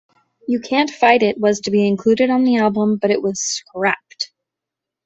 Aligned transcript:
"You 0.47 0.59
Can't 0.59 0.89
Fight 0.89 1.21
It" 1.21 1.37
was 1.39 1.59
to 1.59 1.69
be 1.69 1.85
included 1.87 2.31
on 2.31 2.43
the 2.43 2.57
album 2.57 2.97
but 2.99 3.11
was 3.21 3.39
scrapped. 3.39 4.31